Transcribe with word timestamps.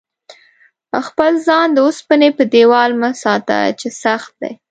خپل 1.07 1.31
ځان 1.47 1.67
د 1.73 1.77
اوسپنې 1.87 2.29
په 2.37 2.43
دېوال 2.53 2.91
مه 3.01 3.09
ساته 3.23 3.57
چې 3.79 3.87
سخت 4.03 4.31
دی. 4.41 4.53